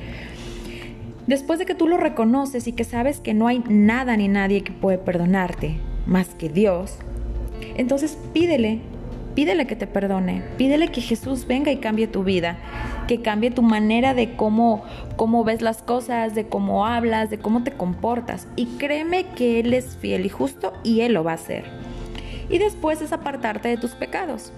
después 1.26 1.58
de 1.58 1.66
que 1.66 1.74
tú 1.74 1.86
lo 1.86 1.96
reconoces 1.96 2.66
y 2.66 2.72
que 2.72 2.84
sabes 2.84 3.20
que 3.20 3.34
no 3.34 3.46
hay 3.46 3.62
nada 3.68 4.16
ni 4.16 4.28
nadie 4.28 4.62
que 4.62 4.72
puede 4.72 4.98
perdonarte 4.98 5.76
más 6.06 6.28
que 6.28 6.48
Dios, 6.48 6.98
entonces 7.76 8.18
pídele 8.32 8.80
pídele 9.36 9.66
que 9.66 9.76
te 9.76 9.86
perdone, 9.86 10.42
pídele 10.56 10.88
que 10.88 11.02
Jesús 11.02 11.46
venga 11.46 11.70
y 11.70 11.76
cambie 11.76 12.06
tu 12.06 12.24
vida, 12.24 12.56
que 13.06 13.20
cambie 13.20 13.50
tu 13.50 13.62
manera 13.62 14.14
de 14.14 14.34
cómo, 14.34 14.82
cómo 15.16 15.44
ves 15.44 15.60
las 15.60 15.82
cosas, 15.82 16.34
de 16.34 16.46
cómo 16.46 16.86
hablas, 16.86 17.28
de 17.28 17.38
cómo 17.38 17.62
te 17.62 17.70
comportas. 17.70 18.48
Y 18.56 18.64
créeme 18.78 19.26
que 19.26 19.60
Él 19.60 19.74
es 19.74 19.98
fiel 19.98 20.24
y 20.24 20.30
justo 20.30 20.72
y 20.82 21.02
Él 21.02 21.12
lo 21.12 21.22
va 21.22 21.32
a 21.32 21.34
hacer. 21.34 21.64
Y 22.48 22.56
después 22.56 23.02
es 23.02 23.12
apartarte 23.12 23.68
de 23.68 23.76
tus 23.76 23.90
pecados. 23.90 24.52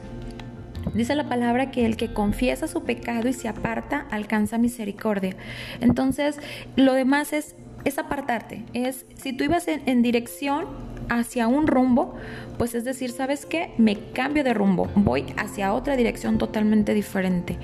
Dice 0.94 1.16
la 1.16 1.28
palabra 1.28 1.72
que 1.72 1.84
el 1.84 1.96
que 1.96 2.12
confiesa 2.12 2.68
su 2.68 2.84
pecado 2.84 3.28
y 3.28 3.32
se 3.32 3.48
aparta 3.48 4.06
alcanza 4.12 4.58
misericordia. 4.58 5.34
Entonces, 5.80 6.38
lo 6.76 6.94
demás 6.94 7.32
es, 7.32 7.56
es 7.84 7.98
apartarte. 7.98 8.64
Es 8.72 9.06
si 9.16 9.32
tú 9.32 9.44
ibas 9.44 9.66
en 9.68 10.02
dirección 10.02 10.66
hacia 11.08 11.48
un 11.48 11.66
rumbo, 11.66 12.14
pues 12.56 12.74
es 12.74 12.84
decir, 12.84 13.10
¿sabes 13.10 13.46
qué? 13.46 13.72
Me 13.78 13.96
cambio 14.12 14.44
de 14.44 14.54
rumbo, 14.54 14.88
voy 14.94 15.26
hacia 15.36 15.72
otra 15.72 15.96
dirección 15.96 16.38
totalmente 16.38 16.94
diferente. 16.94 17.58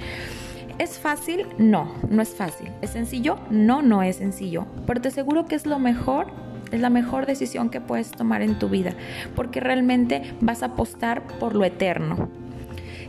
¿Es 0.78 0.98
fácil? 0.98 1.46
No, 1.56 1.94
no 2.10 2.20
es 2.20 2.30
fácil. 2.30 2.68
¿Es 2.82 2.90
sencillo? 2.90 3.38
No, 3.50 3.80
no 3.82 4.02
es 4.02 4.16
sencillo. 4.16 4.66
Pero 4.86 5.00
te 5.00 5.08
aseguro 5.08 5.46
que 5.46 5.54
es 5.54 5.66
lo 5.66 5.78
mejor, 5.78 6.26
es 6.72 6.80
la 6.80 6.90
mejor 6.90 7.26
decisión 7.26 7.70
que 7.70 7.80
puedes 7.80 8.10
tomar 8.10 8.42
en 8.42 8.58
tu 8.58 8.68
vida, 8.68 8.94
porque 9.36 9.60
realmente 9.60 10.22
vas 10.40 10.62
a 10.62 10.66
apostar 10.66 11.22
por 11.38 11.54
lo 11.54 11.64
eterno. 11.64 12.28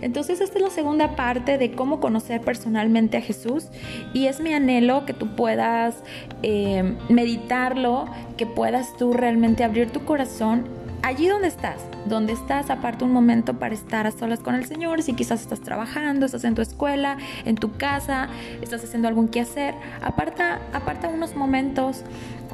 Entonces 0.01 0.41
esta 0.41 0.57
es 0.57 0.63
la 0.63 0.69
segunda 0.69 1.15
parte 1.15 1.57
de 1.57 1.71
cómo 1.71 1.99
conocer 1.99 2.41
personalmente 2.41 3.17
a 3.17 3.21
Jesús 3.21 3.67
y 4.13 4.27
es 4.27 4.39
mi 4.39 4.53
anhelo 4.53 5.05
que 5.05 5.13
tú 5.13 5.35
puedas 5.35 5.95
eh, 6.43 6.95
meditarlo, 7.09 8.05
que 8.37 8.45
puedas 8.45 8.95
tú 8.97 9.13
realmente 9.13 9.63
abrir 9.63 9.91
tu 9.91 10.05
corazón 10.05 10.65
allí 11.05 11.27
donde 11.27 11.47
estás, 11.47 11.77
donde 12.07 12.33
estás, 12.33 12.71
aparte 12.71 13.03
un 13.03 13.11
momento 13.11 13.59
para 13.59 13.75
estar 13.75 14.07
a 14.07 14.11
solas 14.11 14.39
con 14.39 14.55
el 14.55 14.65
Señor, 14.65 15.03
si 15.03 15.13
quizás 15.13 15.39
estás 15.39 15.61
trabajando, 15.61 16.25
estás 16.25 16.43
en 16.45 16.55
tu 16.55 16.63
escuela, 16.63 17.17
en 17.45 17.55
tu 17.55 17.73
casa, 17.73 18.27
estás 18.63 18.83
haciendo 18.83 19.07
algún 19.07 19.27
quehacer, 19.27 19.75
aparta, 20.01 20.59
aparta 20.73 21.07
unos 21.07 21.35
momentos 21.35 22.01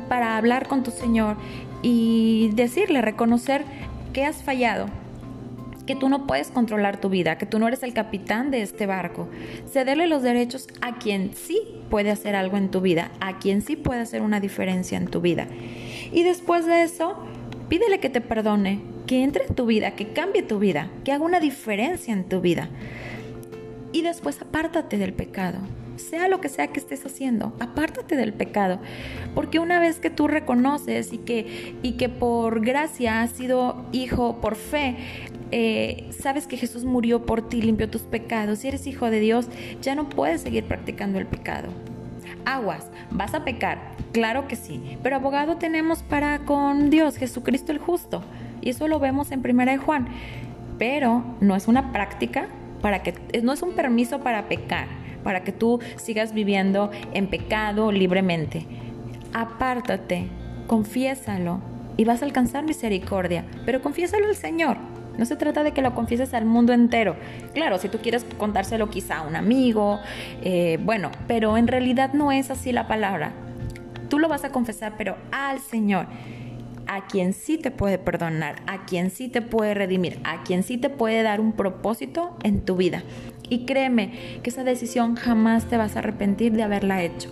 para 0.09 0.35
hablar 0.35 0.67
con 0.67 0.83
tu 0.83 0.91
Señor 0.91 1.37
y 1.81 2.51
decirle, 2.53 3.01
reconocer 3.01 3.63
que 4.11 4.25
has 4.25 4.43
fallado, 4.43 4.87
que 5.91 5.97
tú 5.97 6.07
no 6.07 6.25
puedes 6.25 6.51
controlar 6.51 7.01
tu 7.01 7.09
vida, 7.09 7.37
que 7.37 7.45
tú 7.45 7.59
no 7.59 7.67
eres 7.67 7.83
el 7.83 7.93
capitán 7.93 8.49
de 8.49 8.61
este 8.61 8.85
barco. 8.85 9.27
Cederle 9.69 10.07
los 10.07 10.23
derechos 10.23 10.69
a 10.79 10.97
quien 10.99 11.33
sí 11.33 11.61
puede 11.89 12.11
hacer 12.11 12.33
algo 12.33 12.55
en 12.55 12.71
tu 12.71 12.79
vida, 12.79 13.11
a 13.19 13.39
quien 13.39 13.61
sí 13.61 13.75
puede 13.75 13.99
hacer 13.99 14.21
una 14.21 14.39
diferencia 14.39 14.97
en 14.97 15.07
tu 15.07 15.19
vida. 15.19 15.49
Y 16.13 16.23
después 16.23 16.65
de 16.65 16.83
eso, 16.83 17.17
pídele 17.67 17.99
que 17.99 18.09
te 18.09 18.21
perdone, 18.21 18.79
que 19.05 19.21
entre 19.21 19.47
en 19.47 19.53
tu 19.53 19.65
vida, 19.65 19.91
que 19.91 20.13
cambie 20.13 20.43
tu 20.43 20.59
vida, 20.59 20.89
que 21.03 21.11
haga 21.11 21.25
una 21.25 21.41
diferencia 21.41 22.13
en 22.13 22.23
tu 22.23 22.39
vida. 22.39 22.69
Y 23.91 24.01
después 24.01 24.41
apártate 24.41 24.97
del 24.97 25.11
pecado 25.11 25.59
sea 25.97 26.27
lo 26.27 26.41
que 26.41 26.49
sea 26.49 26.67
que 26.67 26.79
estés 26.79 27.05
haciendo, 27.05 27.53
apártate 27.59 28.15
del 28.15 28.33
pecado, 28.33 28.79
porque 29.35 29.59
una 29.59 29.79
vez 29.79 29.99
que 29.99 30.09
tú 30.09 30.27
reconoces 30.27 31.13
y 31.13 31.19
que, 31.19 31.75
y 31.83 31.93
que 31.93 32.09
por 32.09 32.65
gracia 32.65 33.21
has 33.21 33.31
sido 33.31 33.85
hijo 33.91 34.41
por 34.41 34.55
fe, 34.55 34.97
eh, 35.51 36.09
sabes 36.17 36.47
que 36.47 36.57
Jesús 36.57 36.85
murió 36.85 37.25
por 37.25 37.47
ti, 37.47 37.61
limpió 37.61 37.89
tus 37.89 38.03
pecados, 38.03 38.59
si 38.59 38.69
eres 38.69 38.87
hijo 38.87 39.09
de 39.09 39.19
Dios, 39.19 39.47
ya 39.81 39.95
no 39.95 40.07
puedes 40.07 40.41
seguir 40.41 40.63
practicando 40.63 41.19
el 41.19 41.25
pecado. 41.25 41.69
Aguas, 42.45 42.87
vas 43.11 43.33
a 43.33 43.43
pecar, 43.43 43.79
claro 44.13 44.47
que 44.47 44.55
sí, 44.55 44.97
pero 45.03 45.15
abogado 45.15 45.57
tenemos 45.57 46.03
para 46.03 46.39
con 46.39 46.89
Dios, 46.89 47.17
Jesucristo 47.17 47.71
el 47.71 47.79
justo, 47.79 48.23
y 48.61 48.69
eso 48.69 48.87
lo 48.87 48.99
vemos 48.99 49.31
en 49.31 49.41
Primera 49.41 49.73
de 49.73 49.77
Juan, 49.77 50.07
pero 50.77 51.23
no 51.41 51.55
es 51.55 51.67
una 51.67 51.91
práctica 51.91 52.47
para 52.81 53.03
que, 53.03 53.13
no 53.43 53.53
es 53.53 53.61
un 53.61 53.73
permiso 53.73 54.21
para 54.21 54.47
pecar, 54.47 54.87
para 55.23 55.43
que 55.43 55.51
tú 55.51 55.79
sigas 55.97 56.33
viviendo 56.33 56.89
en 57.13 57.27
pecado 57.27 57.91
libremente. 57.91 58.65
Apártate, 59.33 60.27
confiésalo 60.67 61.59
y 61.97 62.05
vas 62.05 62.21
a 62.21 62.25
alcanzar 62.25 62.63
misericordia, 62.63 63.45
pero 63.65 63.81
confiésalo 63.81 64.27
al 64.27 64.35
Señor. 64.35 64.90
No 65.21 65.27
se 65.27 65.35
trata 65.35 65.61
de 65.61 65.71
que 65.71 65.83
lo 65.83 65.93
confieses 65.93 66.33
al 66.33 66.45
mundo 66.45 66.73
entero. 66.73 67.15
Claro, 67.53 67.77
si 67.77 67.89
tú 67.89 67.99
quieres 67.99 68.25
contárselo 68.39 68.89
quizá 68.89 69.19
a 69.19 69.21
un 69.21 69.35
amigo, 69.35 69.99
eh, 70.41 70.79
bueno, 70.81 71.11
pero 71.27 71.57
en 71.57 71.67
realidad 71.67 72.13
no 72.13 72.31
es 72.31 72.49
así 72.49 72.71
la 72.71 72.87
palabra. 72.87 73.31
Tú 74.09 74.17
lo 74.17 74.27
vas 74.27 74.45
a 74.45 74.51
confesar, 74.51 74.95
pero 74.97 75.17
al 75.31 75.59
Señor, 75.59 76.07
a 76.87 77.05
quien 77.05 77.33
sí 77.33 77.59
te 77.59 77.69
puede 77.69 77.99
perdonar, 77.99 78.63
a 78.65 78.85
quien 78.85 79.11
sí 79.11 79.27
te 79.27 79.43
puede 79.43 79.75
redimir, 79.75 80.19
a 80.23 80.41
quien 80.41 80.63
sí 80.63 80.79
te 80.79 80.89
puede 80.89 81.21
dar 81.21 81.39
un 81.39 81.53
propósito 81.53 82.35
en 82.41 82.65
tu 82.65 82.75
vida. 82.75 83.03
Y 83.47 83.67
créeme 83.67 84.39
que 84.41 84.49
esa 84.49 84.63
decisión 84.63 85.17
jamás 85.17 85.65
te 85.65 85.77
vas 85.77 85.97
a 85.97 85.99
arrepentir 85.99 86.53
de 86.53 86.63
haberla 86.63 87.03
hecho. 87.03 87.31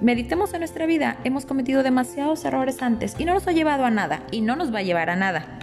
Meditemos 0.00 0.52
en 0.52 0.58
nuestra 0.58 0.84
vida, 0.86 1.18
hemos 1.22 1.46
cometido 1.46 1.84
demasiados 1.84 2.44
errores 2.44 2.82
antes 2.82 3.14
y 3.20 3.24
no 3.24 3.34
nos 3.34 3.46
ha 3.46 3.52
llevado 3.52 3.84
a 3.84 3.92
nada 3.92 4.24
y 4.32 4.40
no 4.40 4.56
nos 4.56 4.74
va 4.74 4.80
a 4.80 4.82
llevar 4.82 5.10
a 5.10 5.14
nada. 5.14 5.60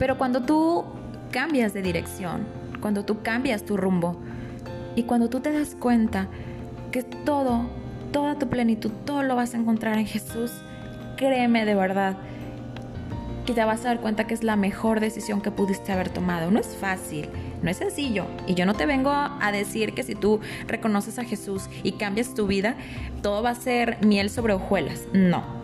Pero 0.00 0.16
cuando 0.16 0.40
tú 0.40 0.86
cambias 1.30 1.74
de 1.74 1.82
dirección, 1.82 2.46
cuando 2.80 3.04
tú 3.04 3.22
cambias 3.22 3.64
tu 3.66 3.76
rumbo 3.76 4.16
y 4.96 5.02
cuando 5.02 5.28
tú 5.28 5.40
te 5.40 5.52
das 5.52 5.76
cuenta 5.78 6.26
que 6.90 7.02
todo, 7.02 7.66
toda 8.10 8.38
tu 8.38 8.48
plenitud, 8.48 8.90
todo 9.04 9.22
lo 9.22 9.36
vas 9.36 9.52
a 9.52 9.58
encontrar 9.58 9.98
en 9.98 10.06
Jesús, 10.06 10.52
créeme 11.18 11.66
de 11.66 11.74
verdad 11.74 12.16
que 13.44 13.52
te 13.52 13.62
vas 13.62 13.84
a 13.84 13.88
dar 13.88 14.00
cuenta 14.00 14.26
que 14.26 14.32
es 14.32 14.42
la 14.42 14.56
mejor 14.56 15.00
decisión 15.00 15.42
que 15.42 15.50
pudiste 15.50 15.92
haber 15.92 16.08
tomado. 16.08 16.50
No 16.50 16.60
es 16.60 16.74
fácil, 16.76 17.28
no 17.62 17.68
es 17.68 17.76
sencillo. 17.76 18.24
Y 18.46 18.54
yo 18.54 18.64
no 18.64 18.72
te 18.72 18.86
vengo 18.86 19.10
a 19.12 19.52
decir 19.52 19.92
que 19.92 20.02
si 20.02 20.14
tú 20.14 20.40
reconoces 20.66 21.18
a 21.18 21.24
Jesús 21.24 21.68
y 21.82 21.92
cambias 21.92 22.32
tu 22.32 22.46
vida, 22.46 22.74
todo 23.20 23.42
va 23.42 23.50
a 23.50 23.54
ser 23.54 23.98
miel 24.02 24.30
sobre 24.30 24.54
hojuelas. 24.54 25.02
No 25.12 25.59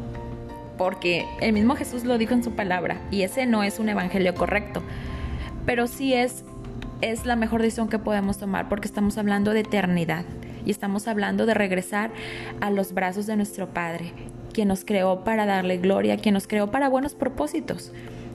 porque 0.76 1.26
el 1.40 1.52
mismo 1.52 1.76
Jesús 1.76 2.04
lo 2.04 2.18
dijo 2.18 2.34
en 2.34 2.44
su 2.44 2.52
palabra 2.52 3.00
y 3.10 3.22
ese 3.22 3.46
no 3.46 3.62
es 3.62 3.78
un 3.78 3.88
evangelio 3.88 4.34
correcto, 4.34 4.82
pero 5.64 5.86
sí 5.86 6.14
es, 6.14 6.44
es 7.00 7.26
la 7.26 7.36
mejor 7.36 7.62
decisión 7.62 7.88
que 7.88 7.98
podemos 7.98 8.38
tomar 8.38 8.68
porque 8.68 8.88
estamos 8.88 9.18
hablando 9.18 9.52
de 9.52 9.60
eternidad 9.60 10.24
y 10.64 10.70
estamos 10.70 11.08
hablando 11.08 11.46
de 11.46 11.54
regresar 11.54 12.10
a 12.60 12.70
los 12.70 12.92
brazos 12.92 13.26
de 13.26 13.36
nuestro 13.36 13.68
Padre, 13.68 14.12
quien 14.52 14.68
nos 14.68 14.84
creó 14.84 15.24
para 15.24 15.46
darle 15.46 15.78
gloria, 15.78 16.16
quien 16.16 16.34
nos 16.34 16.46
creó 16.46 16.70
para 16.70 16.88
buenos 16.88 17.14
propósitos. 17.14 17.92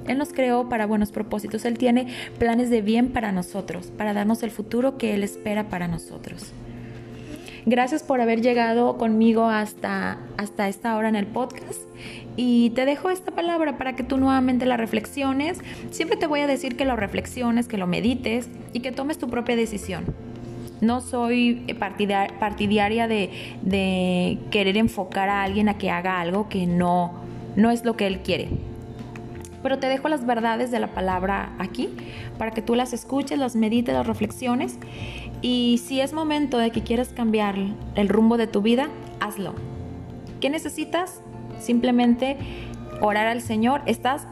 Él 0.08 0.18
nos 0.18 0.34
creó 0.34 0.68
para 0.68 0.88
buenos 0.88 1.12
propósitos. 1.12 1.66
Él 1.66 1.78
tiene 1.78 2.08
planes 2.40 2.70
de 2.70 2.82
bien 2.82 3.10
para 3.10 3.32
nosotros, 3.32 3.92
para 3.98 4.14
darnos 4.14 4.42
el 4.44 4.52
futuro 4.52 4.98
que 4.98 5.14
Él 5.14 5.24
espera 5.24 5.70
para 5.70 5.88
nosotros. 5.88 6.54
Gracias 7.66 8.02
por 8.02 8.22
haber 8.22 8.42
llegado 8.42 8.98
conmigo 8.98 9.46
hasta, 9.46 10.18
hasta 10.38 10.68
esta 10.68 10.96
hora 10.96 11.10
en 11.10 11.16
el 11.16 11.28
podcast. 11.28 11.82
Y 12.36 12.72
te 12.72 12.86
dejo 12.86 13.12
esta 13.12 13.32
palabra 13.32 13.78
para 13.78 13.96
que 13.96 14.04
tú 14.04 14.18
nuevamente 14.18 14.66
la 14.66 14.78
reflexiones. 14.78 15.60
Siempre 15.92 16.18
te 16.18 16.26
voy 16.26 16.40
a 16.40 16.48
decir 16.48 16.76
que 16.76 16.86
lo 16.86 16.96
reflexiones, 16.96 17.68
que 17.68 17.78
lo 17.78 17.86
medites 17.86 18.50
y 18.74 18.80
que 18.80 18.92
tomes 18.92 19.20
tu 19.20 19.30
propia 19.30 19.56
decisión. 19.56 20.06
No 20.82 21.02
soy 21.02 21.64
partidaria 22.40 23.08
de, 23.08 23.30
de 23.62 24.40
querer 24.50 24.78
enfocar 24.78 25.30
a 25.30 25.44
alguien 25.44 25.70
a 25.70 25.78
que 25.78 25.92
haga 25.92 26.20
algo 26.20 26.50
que 26.50 26.66
no, 26.66 27.14
no 27.56 27.70
es 27.70 27.86
lo 27.86 27.96
que 27.96 28.08
él 28.08 28.22
quiere. 28.22 28.50
Pero 29.62 29.78
te 29.78 29.88
dejo 29.88 30.10
las 30.10 30.26
verdades 30.26 30.72
de 30.72 30.80
la 30.80 30.88
palabra 30.88 31.54
aquí 31.60 31.90
para 32.38 32.52
que 32.52 32.62
tú 32.62 32.74
las 32.74 32.94
escuches, 32.94 33.38
las 33.38 33.56
medites, 33.56 33.94
las 33.94 34.08
reflexiones. 34.08 34.78
Y 35.42 35.82
si 35.84 36.02
es 36.02 36.14
momento 36.14 36.58
de 36.58 36.72
que 36.72 36.84
quieras 36.84 37.10
cambiar 37.10 37.56
el 37.96 38.10
rumbo 38.10 38.38
de 38.38 38.48
tu 38.48 38.62
vida, 38.62 38.90
hazlo. 39.20 39.54
¿Qué 40.40 40.50
necesitas? 40.50 41.22
Simplemente 41.60 42.38
orar 43.02 43.28
al 43.28 43.42
Señor. 43.42 43.82
Estás 43.86 44.28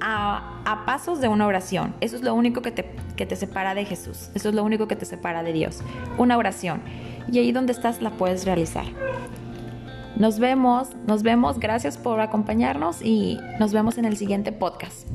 a, 0.00 0.82
pasos 0.84 1.20
de 1.20 1.28
una 1.28 1.46
oración. 1.46 1.94
Eso 2.00 2.16
es 2.16 2.22
lo 2.22 2.34
único 2.34 2.60
que 2.60 2.70
te, 2.70 2.90
que 3.16 3.26
te 3.26 3.36
separa 3.36 3.74
de 3.74 3.84
Jesús. 3.84 4.30
Eso 4.34 4.50
es 4.50 4.54
lo 4.54 4.62
único 4.62 4.86
que 4.88 4.96
te 4.96 5.06
separa 5.06 5.42
de 5.42 5.52
Dios. 5.52 5.80
Una 6.18 6.36
oración. 6.36 6.82
Y 7.30 7.38
ahí 7.38 7.52
donde 7.52 7.72
estás 7.72 8.02
la 8.02 8.10
puedes 8.10 8.44
realizar. 8.44 8.84
Nos 10.16 10.38
vemos, 10.38 10.88
nos 11.06 11.22
vemos. 11.22 11.58
Gracias 11.58 11.98
por 11.98 12.20
acompañarnos 12.20 13.02
y 13.02 13.38
nos 13.58 13.72
vemos 13.72 13.98
en 13.98 14.04
el 14.04 14.16
siguiente 14.16 14.52
podcast. 14.52 15.06